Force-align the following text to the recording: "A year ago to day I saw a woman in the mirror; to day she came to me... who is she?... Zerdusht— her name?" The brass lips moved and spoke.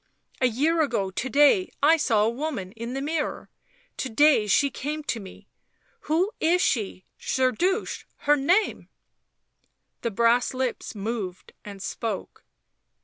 "A 0.41 0.47
year 0.47 0.81
ago 0.81 1.11
to 1.11 1.29
day 1.29 1.69
I 1.83 1.95
saw 1.95 2.25
a 2.25 2.29
woman 2.31 2.71
in 2.71 2.93
the 2.95 3.03
mirror; 3.03 3.51
to 3.97 4.09
day 4.09 4.47
she 4.47 4.71
came 4.71 5.03
to 5.03 5.19
me... 5.19 5.47
who 6.09 6.31
is 6.39 6.59
she?... 6.59 7.05
Zerdusht— 7.21 8.05
her 8.25 8.35
name?" 8.35 8.89
The 10.01 10.09
brass 10.09 10.55
lips 10.55 10.95
moved 10.95 11.53
and 11.63 11.83
spoke. 11.83 12.43